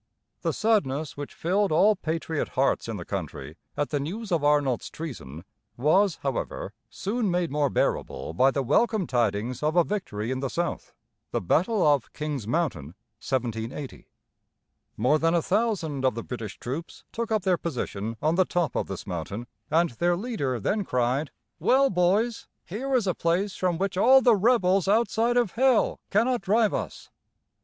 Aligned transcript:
The 0.41 0.51
sadness 0.51 1.15
which 1.15 1.31
filled 1.35 1.71
all 1.71 1.95
patriot 1.95 2.49
hearts 2.57 2.87
in 2.87 2.97
the 2.97 3.05
country 3.05 3.55
at 3.77 3.91
the 3.91 3.99
news 3.99 4.31
of 4.31 4.43
Arnold's 4.43 4.89
treason 4.89 5.43
was, 5.77 6.15
however, 6.23 6.73
soon 6.89 7.29
made 7.29 7.51
more 7.51 7.69
bearable 7.69 8.33
by 8.33 8.49
the 8.49 8.63
welcome 8.63 9.05
tidings 9.05 9.61
of 9.61 9.75
a 9.75 9.83
victory 9.83 10.31
in 10.31 10.39
the 10.39 10.49
South 10.49 10.95
the 11.29 11.39
battle 11.39 11.85
of 11.85 12.11
Kings 12.13 12.47
Mountain 12.47 12.95
(1780). 13.21 14.07
[Illustration: 14.07 14.09
Battle 14.17 14.47
of 14.55 14.63
Kings 14.89 14.97
Mountain.] 14.97 15.03
More 15.03 15.19
than 15.19 15.35
a 15.35 15.39
thousand 15.39 16.03
of 16.03 16.15
the 16.15 16.23
British 16.23 16.57
troops 16.57 17.03
took 17.11 17.31
up 17.31 17.43
their 17.43 17.57
position 17.57 18.17
on 18.23 18.33
the 18.33 18.43
top 18.43 18.75
of 18.75 18.87
this 18.87 19.05
mountain, 19.05 19.45
and 19.69 19.91
their 19.91 20.15
leader 20.17 20.59
then 20.59 20.83
cried: 20.83 21.29
"Well, 21.59 21.91
boys, 21.91 22.47
here 22.65 22.95
is 22.95 23.05
a 23.05 23.13
place 23.13 23.55
from 23.55 23.77
which 23.77 23.97
all 23.97 24.23
the 24.23 24.35
rebels 24.35 24.87
outside 24.87 25.37
of 25.37 25.51
hell 25.51 25.99
cannot 26.09 26.41
drive 26.41 26.73
us!" 26.73 27.11